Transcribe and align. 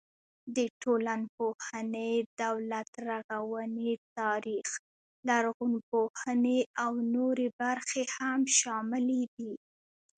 د 0.55 0.57
ټولنپوهنې، 0.81 2.11
دولت 2.41 2.89
رغونې، 3.09 3.91
تاریخ، 4.17 4.69
لرغونپوهنې 5.27 6.59
او 6.83 6.91
نورې 7.15 7.47
برخې 7.61 8.03
هم 8.15 8.41
شاملې 8.59 9.21
دي. 9.35 9.53